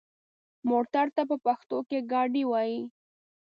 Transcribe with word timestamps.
موټر 0.69 1.05
ته 1.15 1.21
په 1.29 1.35
پښتو 1.45 1.77
کې 1.89 1.99
ګاډی 2.11 2.43
وايي. 2.47 2.81